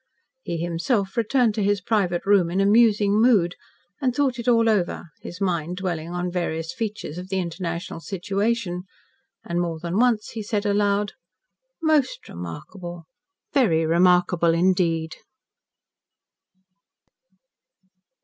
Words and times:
He 0.41 0.57
himself 0.57 1.15
returned 1.15 1.53
to 1.53 1.63
his 1.63 1.79
private 1.79 2.25
room 2.25 2.49
in 2.49 2.59
a 2.59 2.65
musing 2.65 3.21
mood 3.21 3.53
and 4.01 4.15
thought 4.15 4.39
it 4.39 4.47
all 4.47 4.67
over, 4.67 5.09
his 5.21 5.39
mind 5.39 5.77
dwelling 5.77 6.09
on 6.09 6.31
various 6.31 6.73
features 6.73 7.19
of 7.19 7.29
the 7.29 7.37
international 7.37 7.99
situation, 7.99 8.85
and 9.43 9.61
more 9.61 9.77
than 9.79 9.99
once 9.99 10.29
he 10.29 10.41
said 10.41 10.65
aloud: 10.65 11.11
"Most 11.83 12.27
remarkable. 12.27 13.03
Very 13.53 13.85
remarkable, 13.85 14.55
indeed." 14.55 15.17